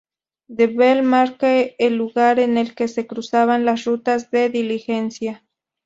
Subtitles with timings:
[0.47, 5.43] The Bell marca el lugar en el que se cruzaban las rutas de diligencia.